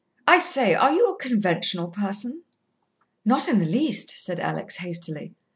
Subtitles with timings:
[0.27, 2.41] I say, are you a conventional person?"
[3.23, 5.35] "Not in the least," said Alex hastily.